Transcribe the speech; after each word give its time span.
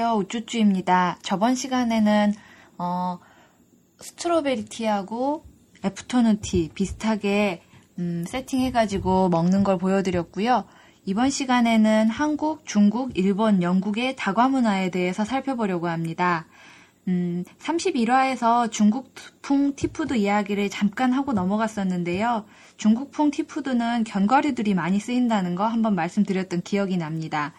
안녕하세요. 0.00 0.16
우쭈쭈입니다. 0.18 1.18
저번 1.22 1.56
시간에는 1.56 2.32
어, 2.78 3.18
strawberry 3.98 4.66
tea하고 4.66 5.44
afternoon 5.84 6.40
tea 6.40 6.70
비슷하게 6.72 7.62
음, 7.98 8.24
세팅해가지고 8.28 9.28
먹는 9.28 9.64
걸 9.64 9.76
보여드렸고요. 9.76 10.66
이번 11.04 11.30
시간에는 11.30 12.10
한국, 12.10 12.64
중국, 12.64 13.18
일본, 13.18 13.60
영국의 13.60 14.14
다과 14.14 14.48
문화에 14.48 14.90
대해서 14.90 15.24
살펴보려고 15.24 15.88
합니다. 15.88 16.46
음, 17.08 17.42
31화에서 17.58 18.70
중국풍 18.70 19.74
tea 19.74 19.91
food 19.91 20.14
이야기를 20.14 20.70
잠깐 20.70 21.12
하고 21.12 21.32
넘어갔었는데요. 21.32 22.44
중국풍 22.76 23.32
tea 23.32 23.52
food는 23.52 24.04
견과류들이 24.04 24.74
많이 24.74 25.00
쓰인다는 25.00 25.56
거 25.56 25.66
한번 25.66 25.96
말씀드렸던 25.96 26.62
기억이 26.62 26.98
납니다. 26.98 27.52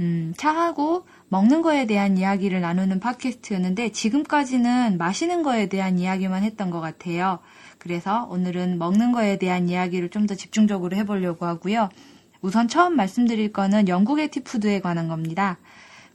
음, 0.00 0.32
차하고 0.36 1.06
먹는 1.30 1.62
거에 1.62 1.86
대한 1.86 2.16
이야기를 2.16 2.60
나누는 2.60 3.00
팟캐스트였는데 3.00 3.92
지금까지는 3.92 4.96
마시는 4.98 5.42
거에 5.42 5.68
대한 5.68 5.98
이야기만 5.98 6.42
했던 6.42 6.70
것 6.70 6.80
같아요. 6.80 7.40
그래서 7.78 8.26
오늘은 8.30 8.78
먹는 8.78 9.12
거에 9.12 9.38
대한 9.38 9.68
이야기를 9.68 10.08
좀 10.10 10.26
더 10.26 10.34
집중적으로 10.34 10.96
해보려고 10.96 11.46
하고요. 11.46 11.88
우선 12.42 12.68
처음 12.68 12.96
말씀드릴 12.96 13.52
거는 13.52 13.88
영국의 13.88 14.30
tea 14.30 14.49
food에 14.49 14.80
관한 14.80 15.08
겁니다. 15.08 15.58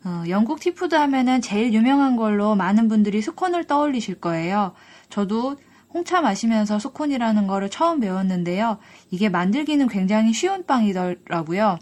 어, 0.05 0.23
영국 0.29 0.59
tea 0.59 0.74
food 0.74 0.93
하면은 0.95 1.41
제일 1.41 1.73
유명한 1.73 2.15
걸로 2.15 2.55
많은 2.55 2.87
분들이 2.89 3.21
스콘을 3.21 3.65
떠올리실 3.65 4.19
거예요. 4.19 4.73
저도 5.09 5.55
홍차 5.93 6.21
마시면서 6.21 6.79
스콘이라는 6.79 7.47
거를 7.47 7.69
처음 7.69 7.99
배웠는데요. 7.99 8.77
이게 9.11 9.29
만들기는 9.29 9.87
굉장히 9.87 10.33
쉬운 10.33 10.65
빵이더라고요. 10.65 11.79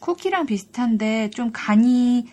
쿠키랑 0.00 0.46
비슷한데 0.46 1.30
좀 1.30 1.50
간이 1.52 2.26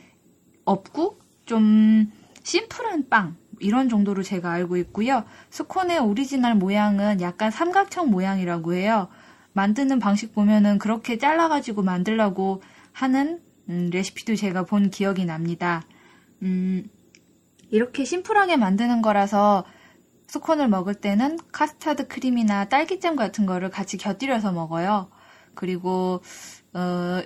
없고 0.65 1.19
좀 1.45 2.11
심플한 2.43 3.09
빵 3.09 3.35
이런 3.59 3.89
정도로 3.89 4.23
제가 4.23 4.51
알고 4.51 4.77
있고요. 4.77 5.23
스콘의 5.49 5.99
오리지널 5.99 6.55
모양은 6.55 7.21
약간 7.21 7.51
삼각형 7.51 8.09
모양이라고 8.09 8.73
해요. 8.73 9.07
만드는 9.53 9.99
방식 9.99 10.33
보면은 10.33 10.79
그렇게 10.79 11.17
잘라가지고 11.17 11.83
만들라고 11.83 12.61
하는 12.91 13.41
음, 13.69 13.89
레시피도 13.91 14.35
제가 14.35 14.63
본 14.63 14.89
기억이 14.89 15.25
납니다. 15.25 15.83
음, 16.41 16.89
이렇게 17.69 18.03
심플하게 18.03 18.57
만드는 18.57 19.01
거라서 19.01 19.63
스콘을 20.27 20.67
먹을 20.67 20.95
때는 20.95 21.37
카스타드 21.51 22.07
크림이나 22.07 22.65
딸기잼 22.65 23.15
같은 23.15 23.45
거를 23.45 23.69
같이 23.69 23.97
곁들여서 23.97 24.51
먹어요. 24.53 25.09
그리고 25.53 26.21
어, 26.73 27.21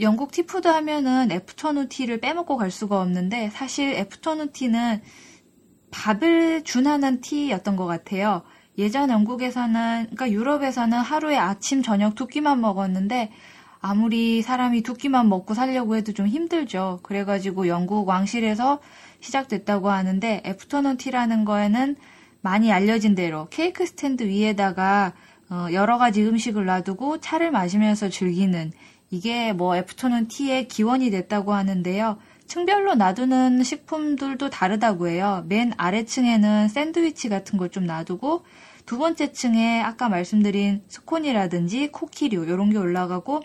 영국 0.00 0.32
tea 0.32 0.47
food 0.47 0.68
하면은 0.68 1.30
afternoon 1.30 1.88
tea를 1.88 2.20
빼먹고 2.20 2.56
갈 2.56 2.70
수가 2.70 3.00
없는데 3.00 3.50
사실 3.50 3.94
afternoon 3.94 4.52
tea는 4.52 5.02
밥에 5.90 6.64
준하는 6.64 7.20
tea였던 7.20 7.76
것 7.76 7.86
같아요. 7.86 8.42
예전 8.78 9.10
영국에서는, 9.10 10.06
그러니까 10.06 10.30
유럽에서는 10.30 10.96
하루에 10.98 11.36
아침, 11.36 11.82
저녁 11.82 12.14
두 12.14 12.26
끼만 12.26 12.60
먹었는데 12.60 13.30
아무리 13.80 14.40
사람이 14.40 14.82
두 14.82 14.94
끼만 14.94 15.28
먹고 15.28 15.52
살려고 15.52 15.96
해도 15.96 16.12
좀 16.12 16.26
힘들죠. 16.26 17.00
그래가지고 17.02 17.68
영국 17.68 18.08
왕실에서 18.08 18.80
시작됐다고 19.20 19.90
하는데 19.90 20.42
afternoon 20.46 20.96
tea라는 20.96 21.44
거에는 21.44 21.96
많이 22.40 22.72
알려진 22.72 23.14
대로 23.14 23.48
케이크 23.50 23.84
스탠드 23.84 24.22
위에다가 24.22 25.12
어, 25.50 25.66
여러 25.72 25.98
가지 25.98 26.22
음식을 26.22 26.64
놔두고 26.64 27.18
차를 27.18 27.50
마시면서 27.50 28.08
즐기는 28.08 28.72
이게 29.12 29.52
뭐 29.52 29.76
afternoon 29.76 30.28
tea의 30.28 30.68
기원이 30.68 31.10
됐다고 31.10 31.52
하는데요. 31.52 32.16
층별로 32.46 32.94
놔두는 32.94 33.62
식품들도 33.62 34.48
다르다고 34.48 35.06
해요. 35.08 35.44
맨 35.48 35.72
아래층에는 35.76 36.68
샌드위치 36.68 37.28
같은 37.28 37.58
걸 37.58 37.68
좀 37.68 37.84
놔두고 37.84 38.44
두 38.86 38.96
번째 38.96 39.32
층에 39.32 39.80
아까 39.82 40.08
말씀드린 40.08 40.82
스콘이라든지 40.88 41.92
쿠키류 41.92 42.44
이런 42.44 42.70
게 42.70 42.78
올라가고 42.78 43.42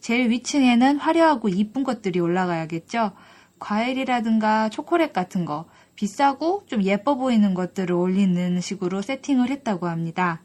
제일 0.00 0.30
위층에는 0.30 0.96
화려하고 0.96 1.50
이쁜 1.50 1.84
것들이 1.84 2.18
올라가야겠죠. 2.18 3.12
과일이라든가 3.58 4.70
초콜릿 4.70 5.12
같은 5.12 5.44
거 5.44 5.66
비싸고 5.96 6.64
좀 6.66 6.82
예뻐 6.82 7.16
보이는 7.16 7.52
것들을 7.52 7.94
올리는 7.94 8.58
식으로 8.58 9.02
세팅을 9.02 9.50
했다고 9.50 9.86
합니다. 9.86 10.40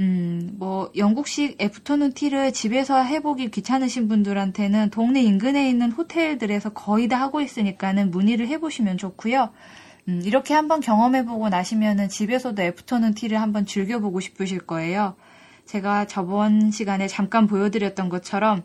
음, 0.00 0.54
뭐, 0.58 0.92
영국식 0.96 1.60
애프터눈 1.60 2.12
티를 2.12 2.52
집에서 2.52 3.02
해보기 3.02 3.50
귀찮으신 3.50 4.06
분들한테는 4.06 4.90
동네 4.90 5.22
인근에 5.22 5.68
있는 5.68 5.90
호텔들에서 5.90 6.70
거의 6.70 7.08
다 7.08 7.20
하고 7.20 7.40
있으니까는 7.40 8.12
문의를 8.12 8.46
해보시면 8.46 8.96
좋고요. 8.96 9.50
음, 10.08 10.22
이렇게 10.24 10.54
한번 10.54 10.80
경험해보고 10.80 11.48
나시면은 11.48 12.08
집에서도 12.08 12.62
애프터눈 12.62 13.14
티를 13.14 13.40
한번 13.40 13.66
즐겨보고 13.66 14.20
싶으실 14.20 14.60
거예요. 14.60 15.16
제가 15.66 16.06
저번 16.06 16.70
시간에 16.70 17.08
잠깐 17.08 17.48
보여드렸던 17.48 18.08
것처럼, 18.08 18.62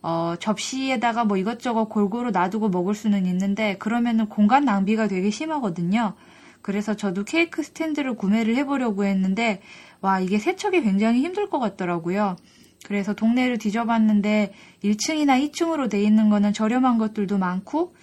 어, 0.00 0.34
접시에다가 0.40 1.24
뭐 1.24 1.36
이것저것 1.36 1.84
골고루 1.84 2.30
놔두고 2.30 2.70
먹을 2.70 2.94
수는 2.94 3.26
있는데, 3.26 3.76
그러면은 3.76 4.26
공간 4.26 4.64
낭비가 4.64 5.06
되게 5.06 5.28
심하거든요. 5.28 6.14
그래서 6.62 6.94
저도 6.94 7.24
케이크 7.24 7.62
스탠드를 7.62 8.14
구매를 8.14 8.56
해보려고 8.56 9.04
했는데, 9.04 9.60
와, 10.02 10.20
이게 10.20 10.38
세척이 10.38 10.82
굉장히 10.82 11.22
힘들 11.22 11.48
것 11.48 11.58
같더라고요. 11.58 12.36
그래서 12.84 13.14
동네를 13.14 13.58
뒤져봤는데 13.58 14.52
1층이나 14.84 15.50
2층으로 15.52 15.88
돼 15.88 16.02
있는 16.02 16.28
거는 16.28 16.52
저렴한 16.52 16.98
것들도 16.98 17.38
많고, 17.38 17.94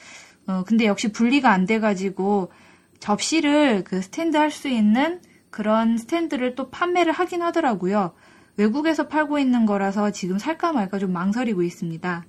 어, 0.47 0.63
근데 0.65 0.85
역시 0.85 1.11
분리가 1.11 1.51
안 1.51 1.65
돼가지고 1.65 2.51
접시를 2.99 3.83
그 3.83 4.01
스탠드 4.01 4.37
할 4.37 4.49
수 4.51 4.67
있는 4.69 5.21
그런 5.51 5.97
스탠드를 5.97 6.55
또 6.55 6.69
판매를 6.69 7.11
하긴 7.11 7.41
하더라고요. 7.41 8.13
외국에서 8.57 9.07
팔고 9.07 9.39
있는 9.39 9.65
거라서 9.65 10.11
지금 10.11 10.37
살까 10.37 10.73
말까 10.73 10.99
좀 10.99 11.11
망설이고 11.13 11.63
있습니다. 11.63 12.25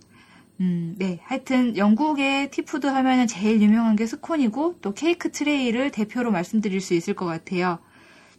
음, 0.61 0.95
네. 0.99 1.21
하여튼 1.25 1.77
영국의 1.77 2.51
티푸드 2.51 2.87
하면은 2.87 3.27
제일 3.27 3.61
유명한 3.63 3.97
게 3.97 4.07
스콘이고 4.07 4.79
또 4.83 4.93
케이크 4.95 5.31
트레이를 5.33 5.91
대표로 5.91 6.31
말씀드릴 6.31 6.81
수 6.81 6.95
있을 6.95 7.15
것 7.15 7.27
같아요. 7.27 7.79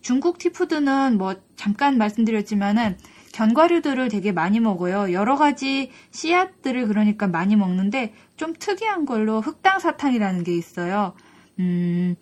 중국 0.01 0.38
티푸드는 0.38 1.17
뭐 1.17 1.35
잠깐 1.56 1.97
말씀드렸지만은 1.97 2.97
견과류들을 3.34 4.09
되게 4.09 4.31
많이 4.31 4.59
먹어요. 4.59 5.13
여러 5.13 5.35
가지 5.35 5.91
씨앗들을 6.12 6.88
그러니까 6.88 7.28
많이 7.28 7.56
먹는데 7.56 8.13
좀 8.35 8.53
특이한 8.57 9.06
걸로 9.06 9.40
흑당 9.40 9.79
사탕이라는 9.79 10.44
게 10.44 10.56
있어요. 10.56 11.13
음, 11.59 12.16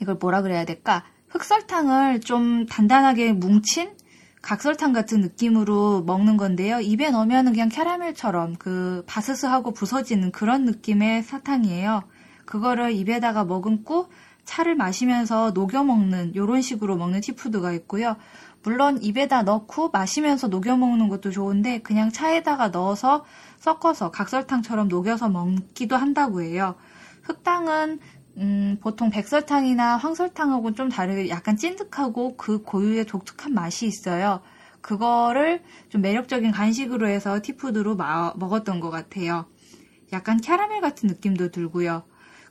이걸 0.00 0.16
뭐라 0.16 0.42
그래야 0.42 0.64
될까? 0.64 1.04
흑설탕을 1.28 2.20
좀 2.20 2.66
단단하게 2.66 3.32
뭉친 3.32 3.92
각설탕 4.40 4.92
같은 4.92 5.20
느낌으로 5.20 6.02
먹는 6.02 6.36
건데요. 6.36 6.80
입에 6.80 7.10
넣으면 7.10 7.46
그냥 7.46 7.70
캐러멜처럼 7.70 8.56
그 8.56 9.02
바스스하고 9.06 9.72
부서지는 9.72 10.32
그런 10.32 10.64
느낌의 10.64 11.22
사탕이에요. 11.22 12.02
그거를 12.44 12.92
입에다가 12.92 13.44
머금고 13.44 14.08
차를 14.44 14.74
마시면서 14.74 15.52
녹여 15.52 15.84
먹는 15.84 16.34
이런 16.34 16.62
식으로 16.62 16.96
먹는 16.96 17.20
티푸드가 17.20 17.72
있고요. 17.72 18.16
물론 18.62 19.02
입에다 19.02 19.42
넣고 19.42 19.90
마시면서 19.90 20.48
녹여 20.48 20.76
먹는 20.76 21.08
것도 21.08 21.30
좋은데 21.30 21.80
그냥 21.80 22.10
차에다가 22.10 22.68
넣어서 22.68 23.24
섞어서 23.58 24.10
각설탕처럼 24.10 24.88
녹여서 24.88 25.28
먹기도 25.28 25.96
한다고 25.96 26.42
해요. 26.42 26.74
흑당은 27.22 28.00
음, 28.36 28.78
보통 28.80 29.10
백설탕이나 29.10 29.96
황설탕하고는 29.96 30.74
좀 30.74 30.88
다르게 30.88 31.28
약간 31.28 31.56
찐득하고 31.56 32.36
그 32.36 32.62
고유의 32.62 33.06
독특한 33.06 33.54
맛이 33.54 33.86
있어요. 33.86 34.40
그거를 34.80 35.62
좀 35.88 36.02
매력적인 36.02 36.50
간식으로 36.50 37.08
해서 37.08 37.40
티푸드로 37.42 37.96
마, 37.96 38.34
먹었던 38.36 38.80
것 38.80 38.90
같아요. 38.90 39.46
약간 40.12 40.40
캐러멜 40.40 40.80
같은 40.80 41.08
느낌도 41.08 41.50
들고요. 41.50 42.02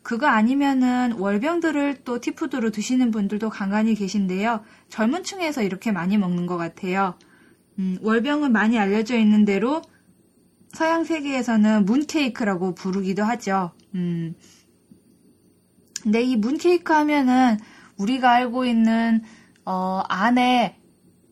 그거 0.04 0.28
아니면은 0.28 1.14
월병들을 1.14 2.04
또 2.04 2.20
티푸드로 2.20 2.72
드시는 2.72 3.12
분들도 3.12 3.50
간간히 3.50 3.96
계신데요. 3.96 4.62
젊은 4.90 5.24
층에서 5.24 5.64
이렇게 5.64 5.94
많이 5.94 6.18
먹는 6.18 6.46
것 6.46 6.58
같아요. 6.58 7.16
음, 7.80 7.98
월병은 8.02 8.52
많이 8.52 8.78
알려져 8.78 9.18
있는 9.18 9.46
대로 9.46 9.82
서양 10.74 11.06
세계에서는 11.06 11.86
문케이크라고 11.86 12.76
부르기도 12.76 13.24
하죠. 13.24 13.72
음. 13.96 14.36
근데 16.04 16.22
이 16.22 16.36
문케이크 16.36 16.92
하면은 16.92 17.58
우리가 17.98 18.30
알고 18.30 18.66
있는 18.66 19.22
어, 19.64 20.02
안에 20.10 20.78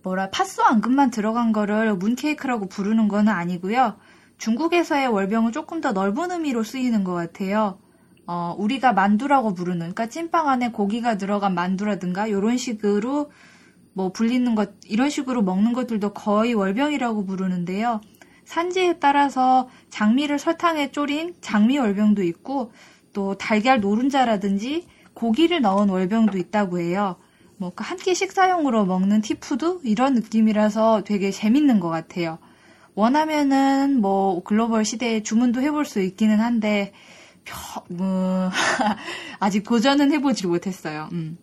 뭐라 0.02 0.30
팥소 0.30 0.64
앙금만 0.64 1.12
들어간 1.12 1.52
거를 1.52 1.96
문케이크라고 1.96 2.68
부르는 2.70 3.10
거는 3.10 3.34
아니고요. 3.34 3.98
중국에서의 4.38 5.08
월병은 5.08 5.52
조금 5.52 5.82
더 5.82 5.92
넓은 5.92 6.32
의미로 6.32 6.64
쓰이는 6.64 7.04
것 7.04 7.14
같아요. 7.14 7.81
어, 8.32 8.56
우리가 8.58 8.94
만두라고 8.94 9.54
부르는, 9.54 9.80
그러니까 9.80 10.06
찐빵 10.08 10.48
안에 10.48 10.72
고기가 10.72 11.18
들어간 11.18 11.54
만두라든가 11.54 12.28
이런 12.28 12.56
식으로 12.58 13.30
뭐 13.94 14.14
불리는 14.14 14.56
것, 14.56 14.72
이런 14.88 15.10
식으로 15.10 15.42
먹는 15.42 15.74
것들도 15.74 16.14
거의 16.14 16.54
월병이라고 16.54 17.26
부르는데요. 17.26 18.00
산지에 18.46 19.00
따라서 19.00 19.68
장미를 19.90 20.40
설탕에 20.40 20.92
졸인 20.92 21.36
장미 21.42 21.78
월병도 21.78 22.24
있고 22.24 22.72
또 23.12 23.36
달걀 23.38 23.82
노른자라든지 23.82 24.88
고기를 25.14 25.62
넣은 25.62 25.90
월병도 25.90 26.38
있다고 26.38 26.80
해요. 26.80 27.18
뭐 27.58 27.72
한 27.76 27.98
끼 27.98 28.16
식사용으로 28.16 28.86
먹는 28.86 29.22
티푸드 29.22 29.82
이런 29.84 30.14
느낌이라서 30.16 31.04
되게 31.04 31.32
재밌는 31.32 31.80
것 31.82 31.90
같아요. 31.90 32.40
원하면은 32.96 34.00
뭐 34.02 34.42
글로벌 34.44 34.86
시대에 34.86 35.22
주문도 35.22 35.62
해볼 35.62 35.86
수 35.86 36.02
있기는 36.02 36.40
한데 36.40 36.94
펴, 36.94 37.21
뭐 37.90 38.50
아직 39.40 39.64
도전은 39.64 40.12
해보지 40.14 40.48
못했어요. 40.48 41.10
음. 41.12 41.38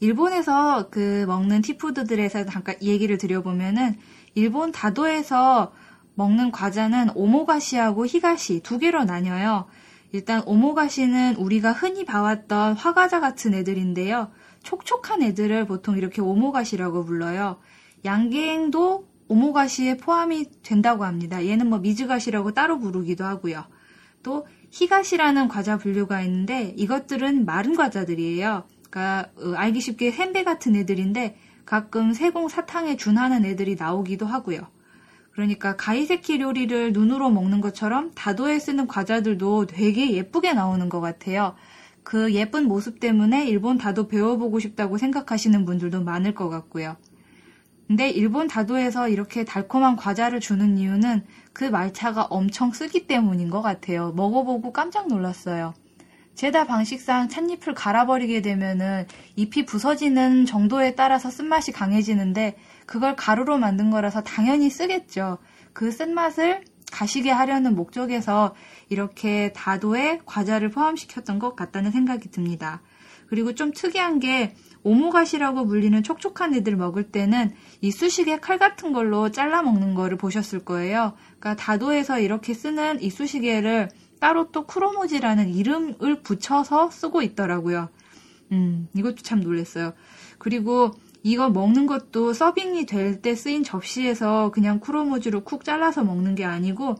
일본에서 0.00 0.88
그 0.90 1.24
먹는 1.26 1.62
티푸드들에서 1.62 2.44
잠깐 2.44 2.76
얘기를 2.82 3.16
드려보면은 3.16 3.96
일본 4.34 4.72
다도에서 4.72 5.72
먹는 6.14 6.50
과자는 6.50 7.10
오모가시하고 7.14 8.06
히가시 8.06 8.60
두 8.60 8.78
개로 8.78 9.04
나뉘어요. 9.04 9.66
일단 10.12 10.42
오모가시는 10.46 11.36
우리가 11.36 11.72
흔히 11.72 12.04
봐왔던 12.04 12.74
화과자 12.74 13.20
같은 13.20 13.54
애들인데요. 13.54 14.30
촉촉한 14.62 15.22
애들을 15.22 15.66
보통 15.66 15.96
이렇게 15.96 16.20
오모가시라고 16.20 17.04
불러요. 17.04 17.58
양갱도 18.04 19.06
오모가시에 19.28 19.96
포함이 19.96 20.62
된다고 20.62 21.04
합니다. 21.04 21.44
얘는 21.44 21.68
뭐 21.68 21.78
미즈가시라고 21.78 22.52
따로 22.52 22.78
부르기도 22.78 23.24
하고요. 23.24 23.64
또 24.26 24.44
히가시라는 24.72 25.46
과자 25.46 25.78
분류가 25.78 26.20
있는데 26.22 26.74
이것들은 26.76 27.44
마른 27.44 27.76
과자들이에요. 27.76 28.64
그러니까 28.90 29.30
어, 29.36 29.52
알기 29.54 29.80
쉽게 29.80 30.10
샌베 30.10 30.42
같은 30.42 30.74
애들인데 30.74 31.38
가끔 31.64 32.12
세공 32.12 32.48
사탕에 32.48 32.96
준하는 32.96 33.44
애들이 33.44 33.76
나오기도 33.76 34.26
하고요. 34.26 34.62
그러니까 35.30 35.76
가이세키 35.76 36.40
요리를 36.40 36.92
눈으로 36.92 37.30
먹는 37.30 37.60
것처럼 37.60 38.10
다도에 38.16 38.58
쓰는 38.58 38.88
과자들도 38.88 39.66
되게 39.66 40.10
예쁘게 40.10 40.54
나오는 40.54 40.88
것 40.88 41.00
같아요. 41.00 41.54
그 42.02 42.34
예쁜 42.34 42.66
모습 42.66 42.98
때문에 42.98 43.46
일본 43.46 43.78
다도 43.78 44.08
배워보고 44.08 44.58
싶다고 44.58 44.98
생각하시는 44.98 45.64
분들도 45.64 46.02
많을 46.02 46.34
것 46.34 46.48
같고요. 46.48 46.96
근데 47.86 48.10
일본 48.10 48.48
다도에서 48.48 49.08
이렇게 49.08 49.44
달콤한 49.44 49.96
과자를 49.96 50.40
주는 50.40 50.76
이유는 50.76 51.24
그 51.52 51.64
말차가 51.64 52.24
엄청 52.24 52.72
쓰기 52.72 53.06
때문인 53.06 53.48
것 53.48 53.62
같아요. 53.62 54.12
먹어보고 54.12 54.72
깜짝 54.72 55.06
놀랐어요. 55.08 55.72
제다 56.34 56.66
방식상 56.66 57.28
찻잎을 57.28 57.72
갈아버리게 57.74 58.42
되면은 58.42 59.06
잎이 59.36 59.64
부서지는 59.64 60.44
정도에 60.44 60.94
따라서 60.94 61.30
쓴맛이 61.30 61.72
강해지는데 61.72 62.56
그걸 62.84 63.16
가루로 63.16 63.56
만든 63.56 63.90
거라서 63.90 64.22
당연히 64.22 64.68
쓰겠죠. 64.68 65.38
그 65.72 65.90
쓴맛을 65.90 66.64
가시게 66.92 67.30
하려는 67.30 67.74
목적에서 67.74 68.54
이렇게 68.88 69.52
다도에 69.54 70.20
과자를 70.26 70.70
포함시켰던 70.70 71.38
것 71.38 71.56
같다는 71.56 71.90
생각이 71.90 72.30
듭니다. 72.30 72.82
그리고 73.26 73.54
좀 73.54 73.72
특이한 73.72 74.20
게 74.20 74.54
오모가시라고 74.82 75.66
불리는 75.66 76.02
촉촉한 76.02 76.54
애들 76.54 76.76
먹을 76.76 77.10
때는 77.10 77.52
이쑤시개 77.80 78.38
칼 78.40 78.58
같은 78.58 78.92
걸로 78.92 79.30
잘라 79.30 79.62
먹는 79.62 79.94
거를 79.94 80.16
보셨을 80.16 80.64
거예요. 80.64 81.14
그러니까 81.38 81.56
다도에서 81.56 82.20
이렇게 82.20 82.54
쓰는 82.54 83.02
이쑤시개를 83.02 83.88
따로 84.20 84.50
또 84.52 84.64
쿠로모지라는 84.64 85.52
이름을 85.52 86.22
붙여서 86.22 86.90
쓰고 86.90 87.22
있더라고요. 87.22 87.88
음, 88.52 88.88
이것도 88.94 89.16
참 89.16 89.40
놀랐어요. 89.40 89.92
그리고 90.38 90.92
이거 91.22 91.50
먹는 91.50 91.86
것도 91.86 92.32
서빙이 92.32 92.86
될 92.86 93.20
때 93.20 93.34
쓰인 93.34 93.64
접시에서 93.64 94.52
그냥 94.52 94.78
쿠로모지로 94.78 95.42
쿡 95.42 95.64
잘라서 95.64 96.04
먹는 96.04 96.36
게 96.36 96.44
아니고 96.44 96.94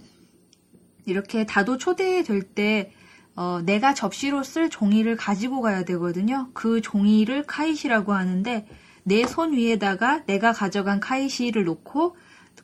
이렇게 1.05 1.47
다도 1.47 1.79
초대될 1.79 2.43
때 2.43 2.93
어, 3.37 3.61
내가 3.65 3.95
접시로 3.95 4.43
쓸 4.43 4.71
종이를 4.71 5.17
가지고 5.17 5.61
가야 5.61 5.85
되거든요. 5.85 6.49
그 6.55 6.81
종이를 6.81 7.45
카이시라고 7.45 8.13
하는데 8.15 8.67
내 9.05 9.23
손 9.25 9.53
위에다가 9.53 10.25
내가 10.27 10.53
가져간 10.53 11.01
카이시를 11.01 11.65
놓고 11.65 12.17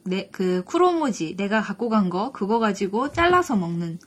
내, 0.05 0.29
그 0.33 0.65
쿠로모지 0.65 1.37
내가 1.37 1.61
갖고 1.63 1.89
간 1.89 2.11
거 2.11 2.33
그거 2.33 2.59
가지고 2.59 3.13
잘라서 3.13 3.57
먹는 3.57 3.99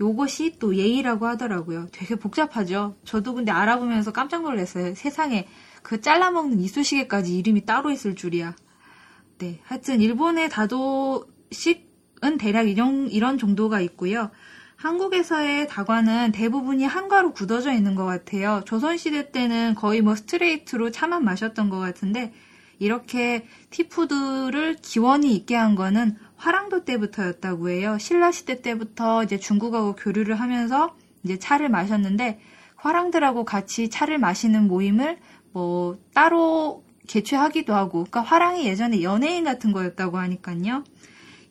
요것이 0.00 0.56
또 0.58 0.74
예의라고 0.76 1.26
하더라고요. 1.26 1.86
되게 1.92 2.16
복잡하죠. 2.16 2.96
저도 3.04 3.34
근데 3.34 3.52
알아보면서 3.52 4.12
깜짝 4.12 4.42
놀랐어요. 4.42 4.94
세상에 4.96 5.46
그 5.82 6.00
잘라 6.00 6.30
먹는 6.32 6.58
이쑤시개까지 6.60 7.38
이름이 7.38 7.64
따로 7.66 7.90
있을 7.92 8.16
줄이야. 8.16 8.56
네. 9.38 9.60
하여튼 9.64 10.00
일본의 10.00 10.48
다도식은 10.48 12.38
대략 12.40 12.68
이런, 12.68 13.08
이런 13.10 13.38
정도가 13.38 13.80
있고요. 13.82 14.30
한국에서의 14.84 15.66
다과는 15.66 16.32
대부분이 16.32 16.84
한과로 16.84 17.32
굳어져 17.32 17.72
있는 17.72 17.94
것 17.94 18.04
같아요. 18.04 18.60
조선시대 18.66 19.32
때는 19.32 19.74
거의 19.74 20.02
뭐 20.02 20.14
스트레이트로 20.14 20.90
차만 20.90 21.24
마셨던 21.24 21.70
것 21.70 21.78
같은데, 21.78 22.34
이렇게 22.78 23.46
티푸드를 23.70 24.76
기원이 24.82 25.34
있게 25.34 25.56
한 25.56 25.74
거는 25.74 26.18
화랑도 26.36 26.84
때부터였다고 26.84 27.70
해요. 27.70 27.96
신라시대 27.98 28.60
때부터 28.60 29.24
이제 29.24 29.38
중국하고 29.38 29.94
교류를 29.94 30.38
하면서 30.38 30.94
이제 31.22 31.38
차를 31.38 31.70
마셨는데, 31.70 32.38
화랑들하고 32.76 33.46
같이 33.46 33.88
차를 33.88 34.18
마시는 34.18 34.68
모임을 34.68 35.16
뭐 35.52 35.96
따로 36.12 36.84
개최하기도 37.08 37.74
하고, 37.74 38.04
그러니까 38.04 38.20
화랑이 38.20 38.66
예전에 38.66 39.02
연예인 39.02 39.44
같은 39.44 39.72
거였다고 39.72 40.18
하니까요. 40.18 40.84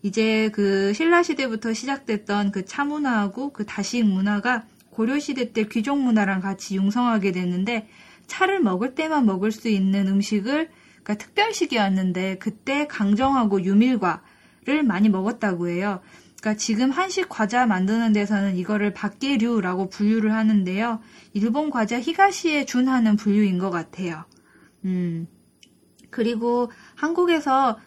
이제 0.04 0.50
그 0.54 0.94
신라 0.94 1.24
시대부터 1.24 1.74
시작됐던 1.74 2.52
그 2.52 2.66
차문화하고 2.66 3.54
그 3.54 3.66
다식 3.66 4.04
문화가 4.06 4.66
고려 4.90 5.18
시대 5.18 5.54
때 5.54 5.66
귀족 5.70 6.00
문화랑 6.00 6.42
같이 6.42 6.76
융성하게 6.76 7.32
됐는데 7.32 7.88
차를 8.28 8.60
먹을 8.60 8.96
때만 8.96 9.26
먹을 9.26 9.52
수 9.52 9.70
있는 9.70 10.08
음식을 10.08 10.70
그러니까 11.04 11.16
특별식이었는데 11.16 12.38
그때 12.38 12.86
강정하고 12.88 13.64
유밀과를 13.64 14.84
많이 14.86 15.10
먹었다고 15.10 15.70
해요. 15.70 16.02
그러니까 16.40 16.58
지금 16.58 16.92
한식 16.92 17.30
과자 17.30 17.66
만드는 17.66 18.12
데서는 18.12 18.58
이거를 18.58 18.94
박계류라고 18.94 19.90
분류를 19.90 20.34
하는데요. 20.34 21.00
일본 21.32 21.70
과자 21.70 22.00
히가시에 22.00 22.66
준하는 22.66 23.16
분류인 23.16 23.58
것 23.58 23.70
같아요. 23.70 24.26
음. 24.84 25.28
그리고 26.10 26.70
한국에서 26.96 27.80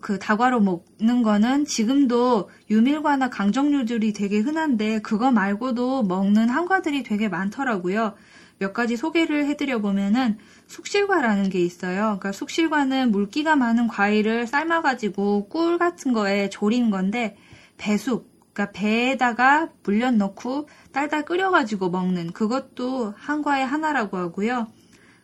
그 0.00 0.18
다과로 0.18 0.60
먹는 0.60 1.22
거는 1.22 1.64
지금도 1.64 2.50
유밀과나 2.70 3.30
강정류들이 3.30 4.12
되게 4.12 4.38
흔한데 4.38 5.00
그거 5.00 5.32
말고도 5.32 6.04
먹는 6.04 6.48
한과들이 6.48 7.02
되게 7.02 7.28
많더라고요. 7.28 8.14
몇 8.58 8.72
가지 8.72 8.96
소개를 8.96 9.46
해드려 9.46 9.80
보면은 9.80 10.38
숙실과라는 10.66 11.48
게 11.48 11.60
있어요. 11.60 12.02
그러니까 12.02 12.32
숙실과는 12.32 13.12
물기가 13.12 13.56
많은 13.56 13.86
과일을 13.88 14.46
삶아가지고 14.46 15.48
꿀 15.48 15.78
같은 15.78 16.12
거에 16.12 16.48
졸인 16.48 16.90
건데 16.90 17.36
배숙, 17.76 18.28
그러니까 18.52 18.72
배에다가 18.72 19.68
물엿 19.84 20.14
넣고 20.14 20.68
딸딸 20.92 21.24
끓여가지고 21.24 21.90
먹는 21.90 22.32
그것도 22.32 23.14
한과의 23.16 23.64
하나라고 23.64 24.16
하고요. 24.16 24.66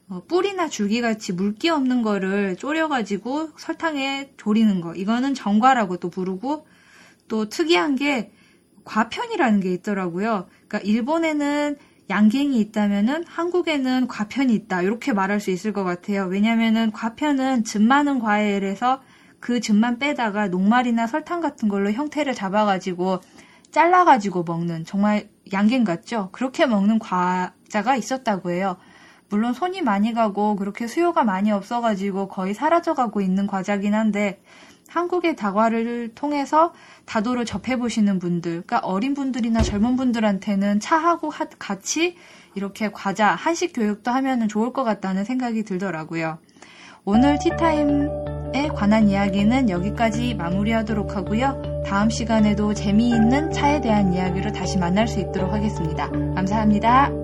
어, 0.08 0.23
뿌리나 0.28 0.68
줄기같이 0.68 1.32
물기 1.32 1.68
없는 1.70 2.02
거를 2.02 2.56
졸여가지고 2.56 3.50
설탕에 3.56 4.32
졸이는 4.37 4.80
거. 4.80 4.94
이거는 4.94 5.34
정과라고 5.34 5.96
또 5.96 6.11
부르고 6.11 6.66
또 7.28 7.49
특이한 7.49 7.96
게 7.96 8.32
과편이라는 8.84 9.61
게 9.61 9.73
있더라고요. 9.73 10.46
그러니까 10.68 10.78
일본에는 10.80 11.76
양갱이 12.11 12.61
있다면은 12.61 13.25
한국에는 13.26 14.06
과편이 14.08 14.54
있다. 14.54 14.82
이렇게 14.82 15.14
말할 15.14 15.40
수 15.40 15.50
있을 15.50 15.73
것 15.73 15.84
같아요. 15.84 16.26
왜냐면은 16.26 16.92
과편은 16.92 17.64
즙 17.64 17.82
많은 17.82 18.18
과일에서 18.18 19.00
그 19.40 19.61
즙만 19.61 19.99
빼다가 19.99 20.49
녹말이나 20.49 21.06
설탕 21.06 21.40
같은 21.40 21.68
걸로 21.68 21.90
형태를 21.92 22.34
잡아가지고 22.34 23.20
잘라가지고 23.70 24.44
먹는 24.44 24.84
정말 24.84 25.28
양갱 25.52 25.84
같죠? 25.84 26.28
그렇게 26.32 26.66
먹는 26.66 26.99
과자가 26.99 27.96
있었다고 27.96 28.50
해요. 28.50 28.76
물론 29.34 29.52
손이 29.52 29.82
많이 29.82 30.14
가고 30.14 30.54
그렇게 30.54 30.86
수요가 30.86 31.24
많이 31.24 31.50
없어가지고 31.50 32.28
거의 32.28 32.54
사라져가고 32.54 33.20
있는 33.20 33.48
과자긴 33.48 33.92
한데 33.92 34.40
한국의 34.88 35.34
다과를 35.34 36.12
통해서 36.14 36.72
다도를 37.04 37.44
접해보시는 37.44 38.20
분들, 38.20 38.62
그러니까 38.64 38.78
어린 38.78 39.12
분들이나 39.12 39.60
젊은 39.62 39.96
분들한테는 39.96 40.78
차하고 40.78 41.32
같이 41.58 42.14
이렇게 42.54 42.92
과자, 42.92 43.34
한식 43.34 43.72
교육도 43.74 44.12
하면 44.12 44.46
좋을 44.46 44.72
것 44.72 44.84
같다는 44.84 45.24
생각이 45.24 45.64
들더라고요. 45.64 46.38
오늘 47.04 47.36
티타임에 47.40 48.68
관한 48.76 49.08
이야기는 49.08 49.68
여기까지 49.68 50.34
마무리하도록 50.34 51.16
하고요. 51.16 51.82
다음 51.84 52.08
시간에도 52.08 52.72
재미있는 52.72 53.50
차에 53.50 53.80
대한 53.80 54.12
이야기로 54.12 54.52
다시 54.52 54.78
만날 54.78 55.08
수 55.08 55.18
있도록 55.18 55.52
하겠습니다. 55.52 56.08
감사합니다. 56.08 57.23